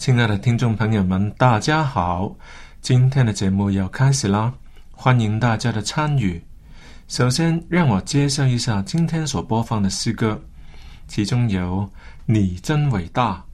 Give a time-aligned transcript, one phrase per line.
[0.00, 2.34] 亲爱的听众朋友们，大家好！
[2.80, 4.50] 今天的节目要开始啦，
[4.92, 6.42] 欢迎大家的参与。
[7.06, 10.42] 首先，让我介绍一下今天所播放的诗歌，
[11.06, 11.86] 其中有
[12.24, 13.44] “你真伟大”、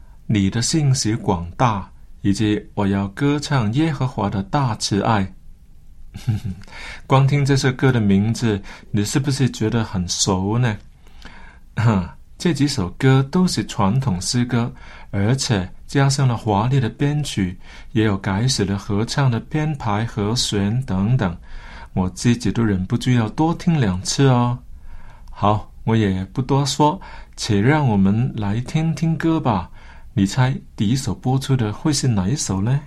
[0.28, 5.32] “你的信息广大”，以及“我要歌唱耶和华的大慈爱”。
[7.08, 10.76] 光听这首歌的名字，你是不是觉得很熟呢？
[11.76, 14.72] 哈， 这几首歌都是传统诗歌，
[15.10, 17.58] 而且加上了华丽的编曲，
[17.92, 21.36] 也有改写了合唱的编排、和弦等等。
[21.94, 24.58] 我自己都忍不住要多听两次哦。
[25.30, 27.00] 好，我也不多说，
[27.36, 29.70] 且让我们来听听歌吧。
[30.12, 32.80] 你猜第一首播出的会是哪一首呢？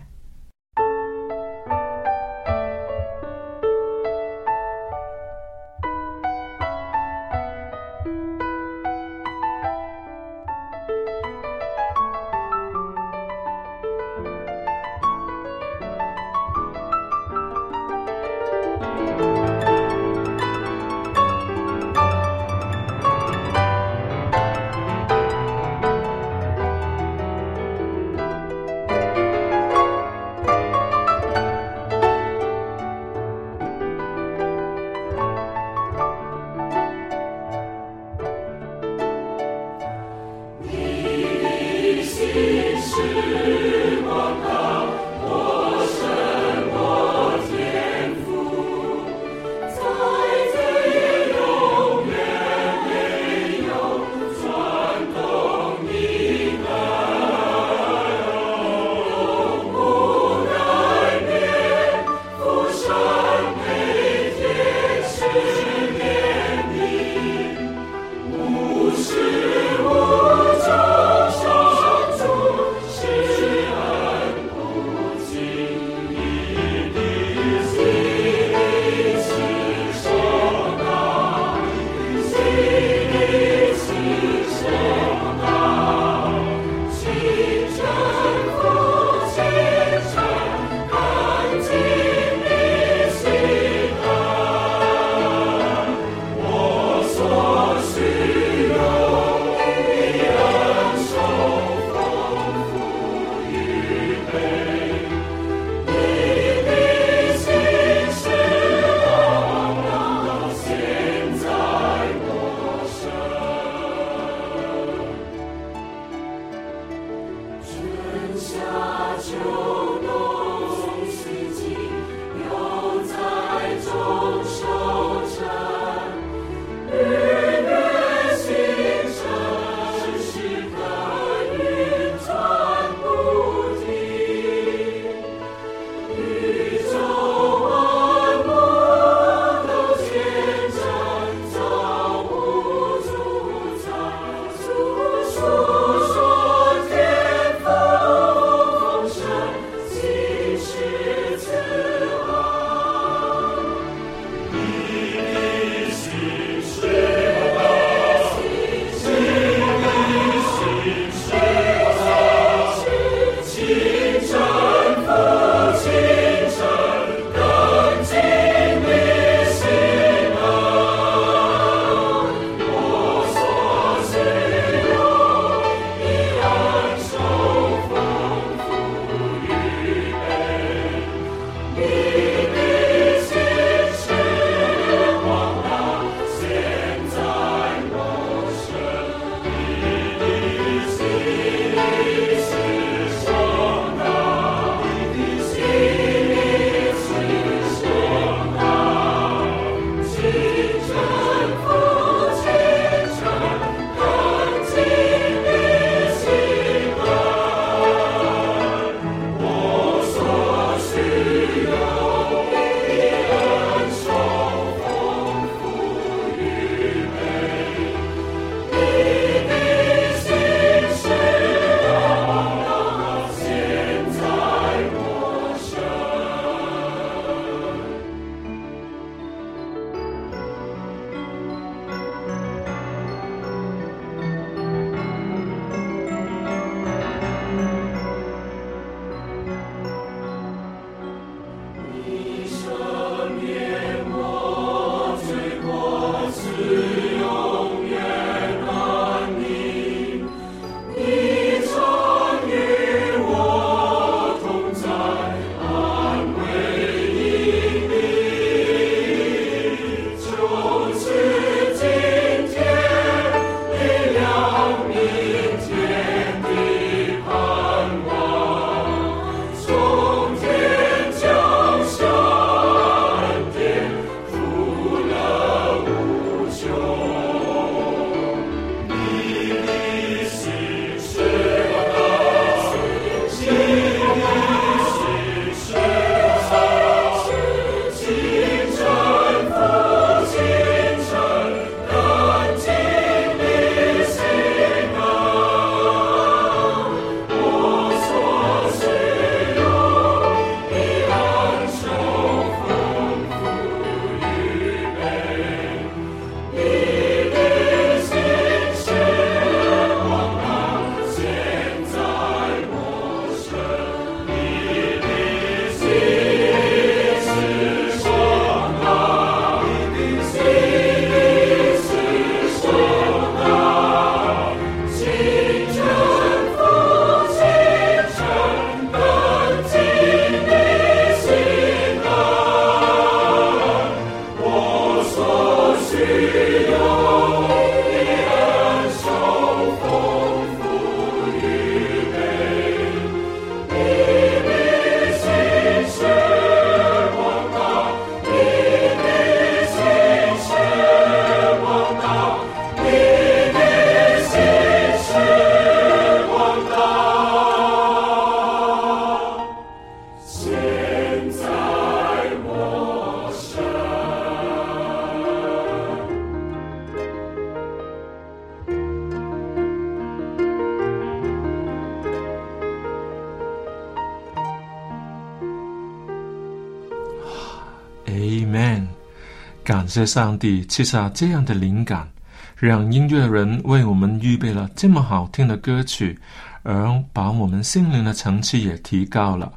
[379.98, 382.08] 谢上帝赐下这样的灵感，
[382.56, 386.16] 让音乐人为我们预备了这么好听的歌曲，
[386.62, 389.52] 而把我们心灵的层次也提高了。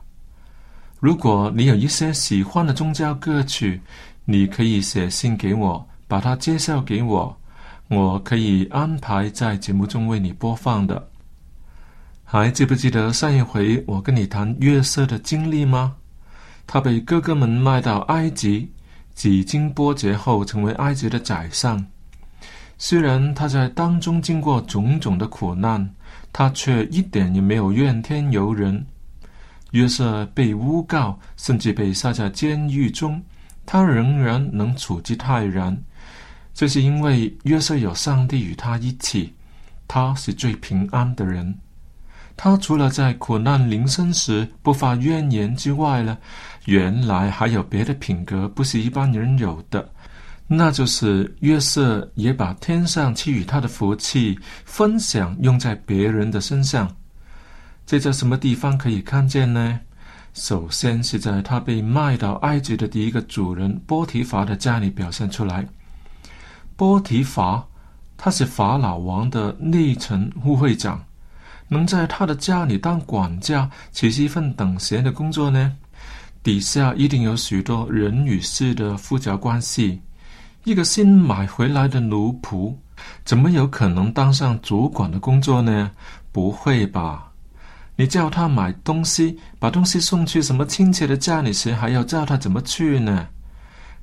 [0.98, 3.78] 如果你有一些喜欢的宗教歌曲，
[4.24, 7.38] 你可以写信给我，把它介绍给我，
[7.88, 11.06] 我可以安排在节目中为你播放的。
[12.24, 15.96] 还记不记得上一回我跟你谈约瑟的经历吗？
[16.66, 18.72] 他被哥哥们卖到埃及，
[19.20, 21.84] 几经波折后成为埃及的宰相。
[22.78, 25.86] 虽然他在当中经过种种的苦难，
[26.32, 28.82] 他却一点也没有怨天尤人。
[29.72, 33.22] 约瑟被诬告，甚至被杀在监狱中，
[33.66, 35.76] 他仍然能处之泰然。
[36.54, 39.34] 这是因为约瑟有上帝与他一起，
[39.86, 41.54] 他是最平安的人。
[42.38, 46.16] 他除了在苦难临身时不发怨言之外呢，
[46.70, 49.90] 原来还有别的品格，不是一般人有的，
[50.46, 56.88] 那就是约瑟也把天上赐予他的福气分享用在别人的身上。
[57.84, 59.80] 这在什么地方可以看见呢？
[60.32, 65.66] 首先是在他被卖到埃及的第一个主人波提法的家里表现出来。
[66.76, 67.66] 波提法
[68.16, 71.04] 他是法老王的内臣护会长，
[71.66, 75.76] 能在他的家里当管家，岂是一份等闲的工作呢？
[76.42, 80.00] 底下一定有许多人与事的复杂关系。
[80.64, 82.74] 一个新买回来的奴仆，
[83.24, 85.90] 怎么有可能当上主管的工作呢？
[86.32, 87.30] 不会吧？
[87.96, 93.26] 你叫他买东西，把东西送去什么亲戚的家里时，还要叫他怎么去呢？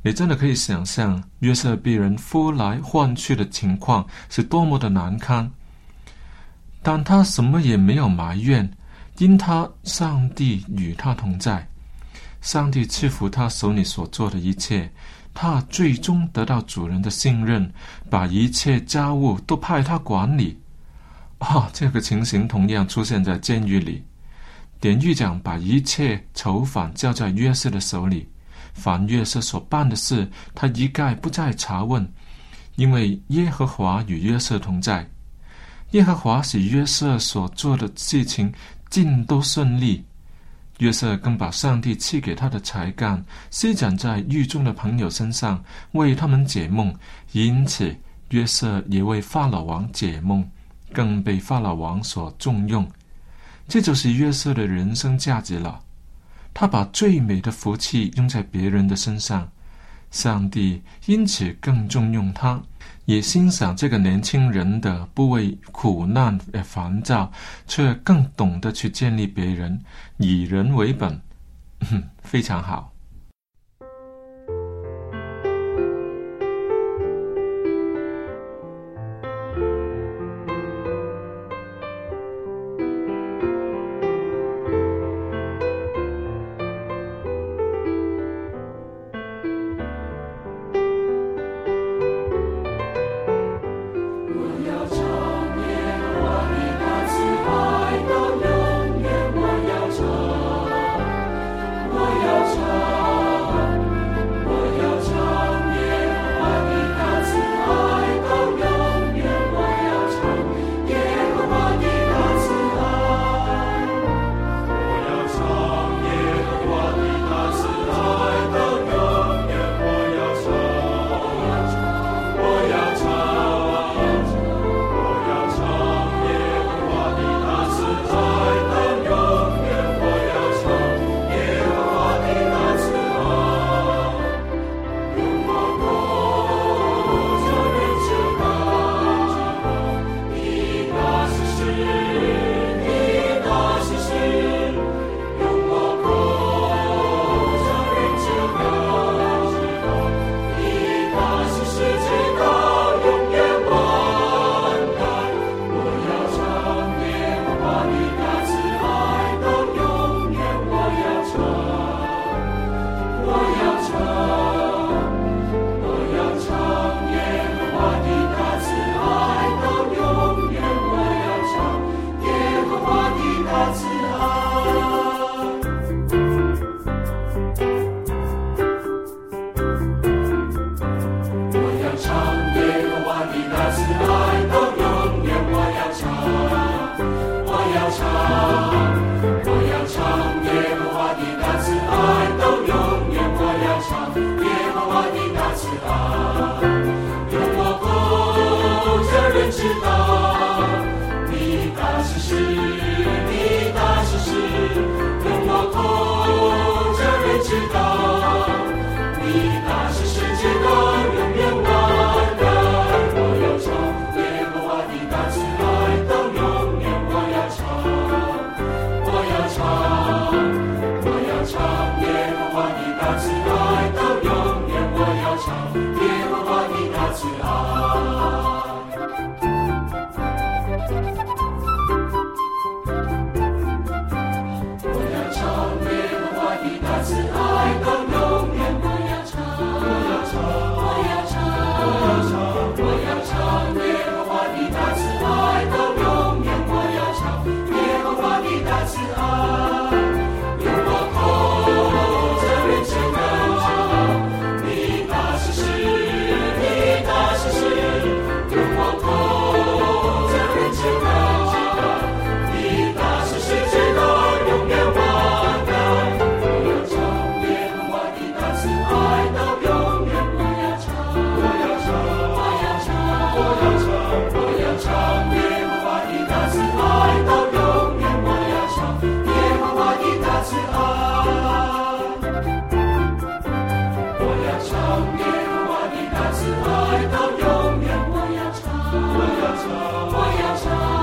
[0.04, 5.50] 你真的可以想象约瑟被人呼来唤去的情况是多么的难堪。
[6.84, 8.70] 但他什么也没有埋怨，
[9.18, 11.68] 因他上帝与他同在，
[12.48, 14.90] 上帝赐福他手里所做的一切，
[15.34, 17.70] 他最终得到主人的信任，
[18.10, 20.58] 把一切家务都派他管理。
[21.40, 24.02] 啊，这个情形同样出现在监狱里。
[24.80, 28.26] 典狱长把一切囚犯交在约瑟的手里，
[28.74, 30.26] 凡约瑟所办的事，
[30.56, 32.10] 他一概不再查问，
[32.78, 35.06] 因为耶和华与约瑟同在。
[35.92, 38.50] 耶和华使约瑟所做的事情
[38.90, 40.02] 尽都顺利。
[40.80, 46.96] 约瑟更把上帝赐给他的才干施展在狱中的朋友身上，为他们解梦。
[47.32, 47.96] 因此，
[48.30, 50.48] 约瑟也为法老王解梦。
[50.94, 52.90] 更被法老王所重用，
[53.68, 55.82] 这就是约瑟的人生价值了。
[56.54, 59.48] 他把最美的福气用在别人的身上，
[60.12, 62.60] 上帝因此更重用他，
[63.06, 67.32] 也欣赏这个年轻人的不为苦难而烦躁，
[67.68, 69.80] 却更懂得去建立别人，
[70.18, 71.20] 以人为本，
[72.24, 72.92] 非常好。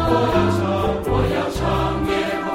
[0.06, 0.62] 我要唱，
[1.06, 1.60] 我要唱，
[2.06, 2.48] 别哭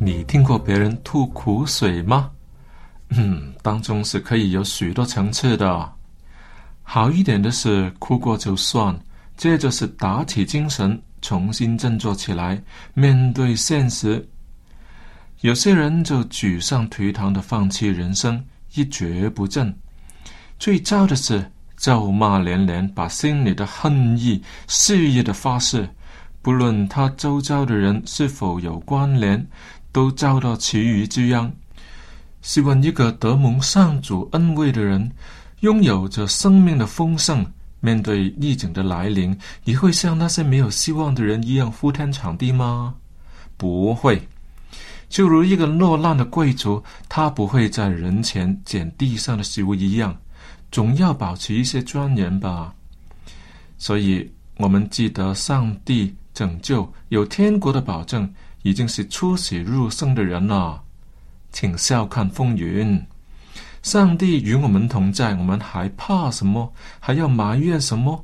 [0.00, 2.30] 你听过别人吐苦水吗？
[3.10, 5.92] 嗯，当中是可以有许多层次的。
[6.82, 8.98] 好一点的是哭过就算，
[9.38, 12.60] 接着是打起精神，重新振作起来，
[12.92, 14.28] 面对现实。
[15.42, 19.72] 有些人就沮丧颓唐的放弃人生，一蹶不振。
[20.58, 25.88] 最糟的是咒骂连连，把心里的恨意肆意的发泄，
[26.42, 29.46] 不论他周遭的人是否有关联，
[29.92, 31.48] 都遭到其余之殃。
[32.42, 35.08] 试问一个得蒙上主恩惠的人，
[35.60, 37.46] 拥有着生命的丰盛，
[37.80, 42.94] 面对逆境的来临，你会像那些没有希望的人一样呼天抢地吗？
[43.56, 44.20] 不会。
[45.08, 50.14] 就如一个落难的贵族，他不会在人前捡地上的食物一样，
[50.70, 52.74] 总要保持一些尊严吧。
[53.78, 58.30] 所以，我们记得上帝拯救有天国的保证，
[58.62, 60.82] 已经是出喜入生的人了。
[61.52, 63.02] 请笑看风云，
[63.88, 66.74] 上帝与我们同在，我们还怕什么？
[67.00, 68.22] 还要埋怨什么？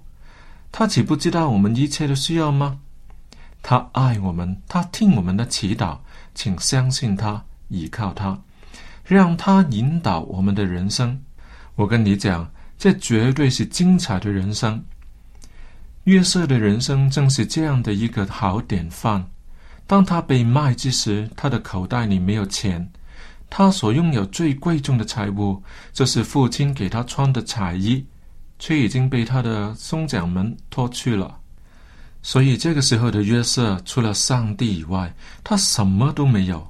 [0.71, 2.81] 他岂不知道我们一切的需要吗？
[3.63, 5.97] 他爱我们，他听我们的祈祷。
[6.35, 8.39] 请相信他，依靠他，
[9.05, 11.19] 让他引导我们的人生。
[11.77, 14.85] 我跟你讲，这绝对是精彩的人生。
[16.03, 19.25] 约瑟的人生正是这样的一个好典范。
[19.87, 22.87] 当他被卖之时，他的口袋里没有钱，
[23.57, 25.63] 他所拥有最贵重的财物，
[25.93, 28.05] 就是父亲给他穿的彩衣，
[28.59, 31.39] 却已经被他的兄长们脱去了。
[32.21, 35.15] 所以这个时候的约瑟，除了上帝以外，
[35.45, 36.69] 他什么都没有。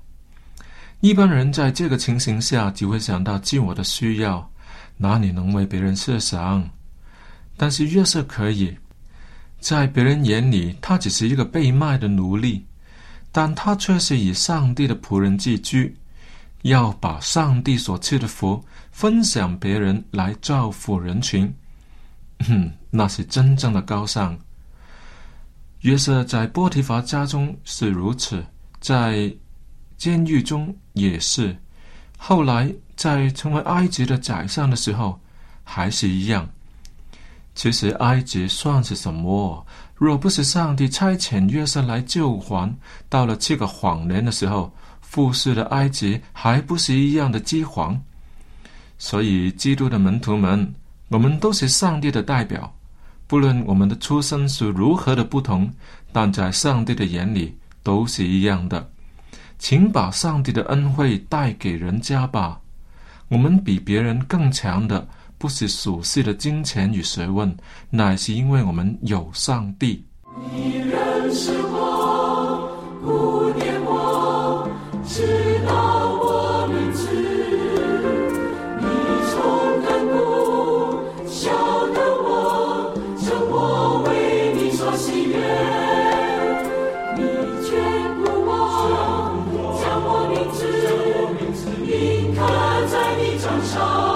[1.00, 4.46] 一般人在这个情形下，只会想到自我的需要，
[4.98, 6.68] 哪里能为别人设想？
[7.56, 8.76] 但是约瑟可以，
[9.58, 12.62] 在别人眼里，他只是一个被卖的奴隶，
[13.32, 15.96] 但他却是以上帝的仆人自居，
[16.64, 21.52] 要把上帝所赐的福分享别人，来造福人群。
[22.46, 24.36] 哼，那是真正的高尚。
[25.80, 28.42] 约瑟在波提乏家中是如此，
[28.80, 29.30] 在
[29.98, 31.54] 监狱中也是，
[32.16, 35.20] 后来在成为埃及的宰相的时候
[35.64, 36.48] 还是一样。
[37.54, 39.64] 其实埃及算是什么？
[39.94, 42.74] 若不是上帝差遣约瑟来救还，
[43.10, 44.72] 到了七个谎言的时候，
[45.14, 47.96] 复世的埃及还不是一样的饥荒。
[48.98, 50.74] 所以，基督的门徒们，
[51.06, 52.74] 我们都是上帝的代表。
[53.28, 55.72] 不论我们的出身是如何的不同，
[56.12, 58.90] 但在上帝的眼里都是一样的。
[59.56, 62.60] 请把上帝的恩惠带给人家吧。
[63.28, 65.06] 我们比别人更强的，
[65.38, 67.56] 不是属世的金钱与学问，
[67.88, 70.04] 乃是因为我们有上帝。
[93.74, 94.13] 上，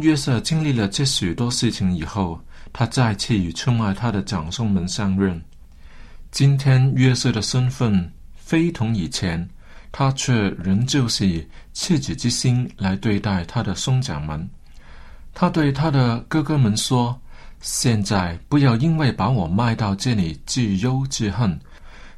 [0.00, 2.40] 约瑟经历了这许多事情以后，
[2.72, 5.40] 他再次与出卖他的长兄们相认。
[6.30, 9.48] 今天约瑟的身份非同以前，
[9.92, 14.48] 他却仍旧是以赤子之心来对待他的兄长们。
[15.34, 17.20] 他对他的哥哥们说
[17.60, 21.58] ：“现在不要因为把我卖到这里自忧自恨，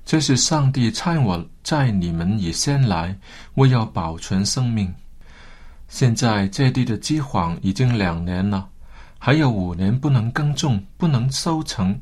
[0.04, 3.16] 这是上帝差我在你们以先来，
[3.54, 4.92] 为要保存生命。
[5.92, 8.66] 现在这地的饥荒已经两年了，
[9.18, 12.00] 还有五年不能耕种，不能收成。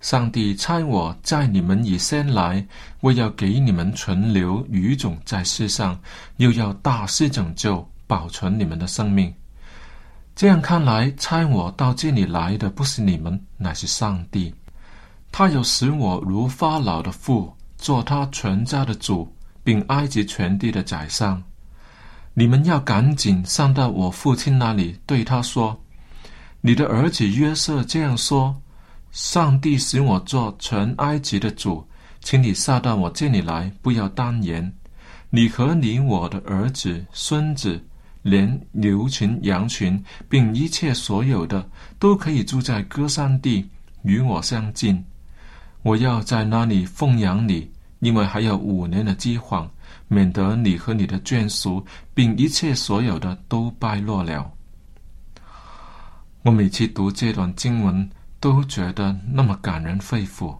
[0.00, 2.64] 上帝差我在你们以先来，
[3.00, 5.98] 为要给你们存留余种在世上，
[6.36, 9.34] 又要大施拯救，保存你们的生命。
[10.36, 14.54] 这样看来，差我到这里来的不是你们，乃是上帝。
[15.32, 19.28] 他有使我如法老的父，做他全家的主，
[19.64, 21.42] 并埃及全地的宰相。
[22.38, 25.74] 你们要赶紧上到我父亲那里，对他说
[26.60, 28.54] ：“你的儿子约瑟这样说：
[29.10, 31.82] 上帝使我做全埃及的主，
[32.20, 34.70] 请你下到我这里来，不要单言。
[35.30, 37.82] 你和你我的儿子、孙子，
[38.20, 41.66] 连牛群、羊群，并一切所有的，
[41.98, 43.66] 都可以住在歌山地，
[44.02, 45.02] 与我相近。
[45.80, 47.70] 我要在那里奉养你，
[48.00, 49.68] 因为还有五年的饥荒。”
[50.08, 54.48] 免得你和你的眷属，并一切所有的都败落了。
[56.42, 60.56] 我每次读这段经文，都觉得那么感人肺腑，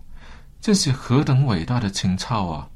[0.61, 2.69] 这是何等伟大的情操啊！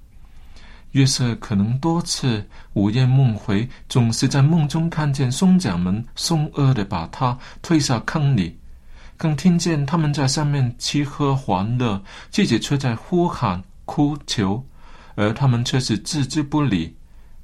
[0.93, 8.57] 约瑟可能多次午夜梦回，总是在梦中看见兄长们凶恶的把他推下坑里，
[9.17, 14.65] 更听见他们在上面吃喝玩乐，自己却在呼喊哭求。
[15.17, 16.97] 而他们却是置之不理。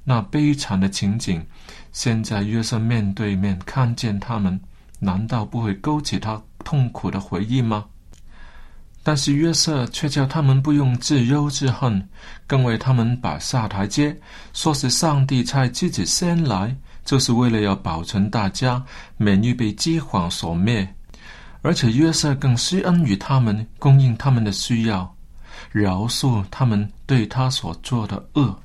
[0.03, 1.45] 那悲惨的情景，
[1.91, 4.59] 现在约瑟面对面看见他们，
[4.99, 7.85] 难道不会勾起他痛苦的回忆吗？
[9.03, 12.09] 但是约瑟却叫他们不用自忧自恨，
[12.47, 14.17] 更为他们摆下台阶，
[14.53, 18.83] 说是上帝差自己先来，就是为了要保存大家，
[19.17, 20.87] 免于被饥荒所灭。
[21.61, 25.15] 而且约瑟更施恩于他们，供应他们的需要，
[25.71, 28.59] 饶恕他们对他所做的恶。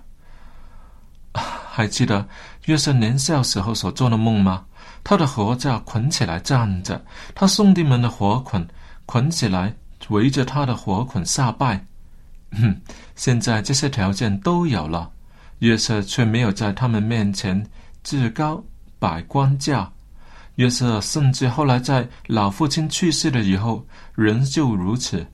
[1.34, 2.28] 还记得
[2.66, 4.64] 约瑟年少时候所做的梦吗？
[5.04, 7.02] 他的禾架捆起来站着，
[7.34, 8.66] 他兄弟们的火捆
[9.06, 9.74] 捆起来
[10.10, 11.84] 围着他的火捆下拜。
[12.52, 12.76] 哼，
[13.16, 15.10] 现在这些条件都有了，
[15.60, 17.66] 约瑟却没有在他们面前
[18.02, 18.62] 自高
[18.98, 19.90] 摆官架。
[20.56, 25.26] 约瑟甚至后来在老父亲去世了以后，仍旧如此。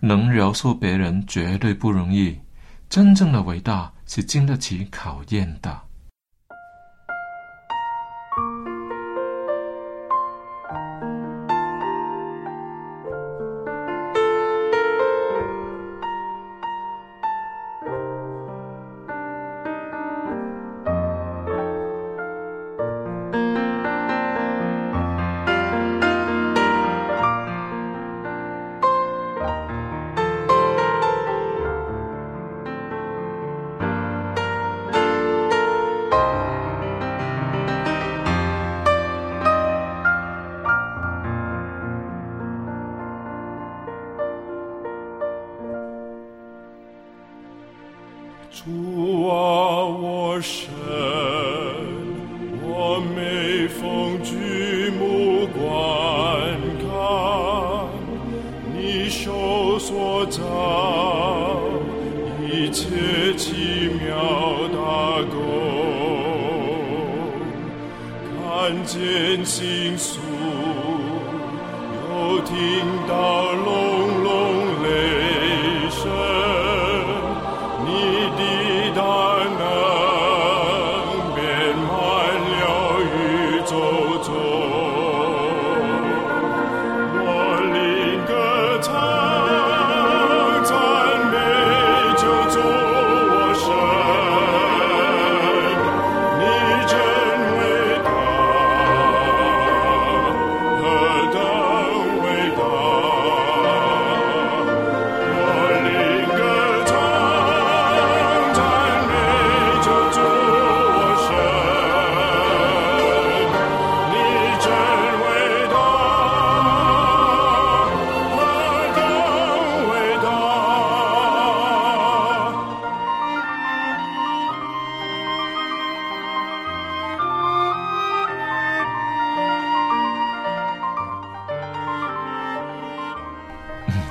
[0.00, 2.38] 能饶恕别人绝对不容易，
[2.88, 5.89] 真正的伟大是经得起考验的。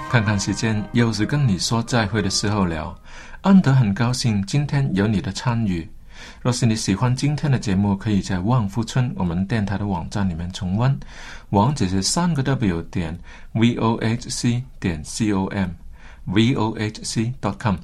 [0.09, 2.99] 看看时间，又是跟你说再会的时候了。
[3.41, 5.87] 安德很高兴今天有你的参与。
[6.41, 10.99] 若是你喜欢今天的节目，可以在旺夫村我们电台的网站里面重温，
[11.51, 13.15] 网址是三个 W 点
[13.53, 15.69] V O H C 点 C O M
[16.25, 17.75] V O H C dot com。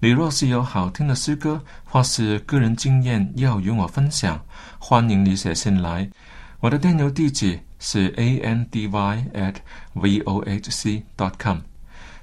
[0.00, 4.44] 你若是有好听的诗歌或是个人经验要与我分享，
[4.80, 6.10] 欢迎你写信来。
[6.58, 9.56] 我的电邮地址是 a n d y at
[9.94, 11.58] v o h c dot com。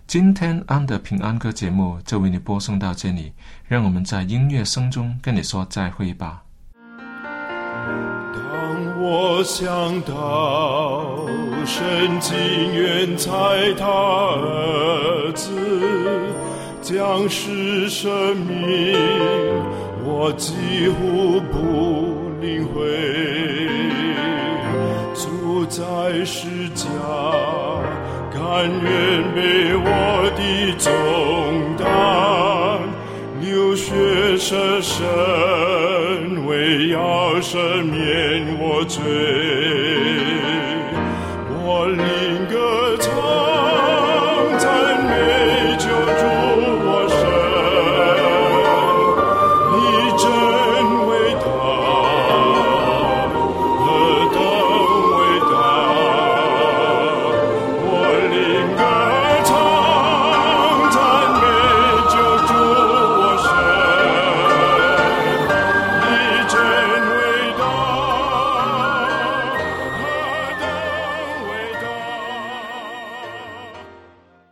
[0.05, 3.33] 今天安的平安歌节目就为你播送到这里，
[3.67, 6.43] 让我们在音乐声中跟你说再会吧。
[8.33, 11.27] 当我想到
[11.65, 12.37] 神情
[12.73, 13.27] 愿在
[13.77, 15.51] 他儿子
[16.81, 18.95] 将是生命，
[20.05, 24.06] 我几乎不领会。
[25.69, 25.83] 在
[26.23, 26.85] 世家，
[28.33, 29.85] 甘愿被我
[30.35, 30.41] 的
[30.79, 30.85] 重
[31.77, 31.85] 担。
[33.41, 33.93] 流血
[34.37, 35.05] 舍身，
[36.47, 39.03] 为要赦免我罪。